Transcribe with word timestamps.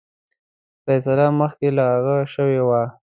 فیصله 0.85 1.27
مخکي 1.39 1.69
له 1.77 1.83
هغه 1.93 2.15
شوې 2.33 2.61
وه. 2.67 2.81